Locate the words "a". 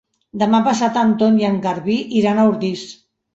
2.41-2.47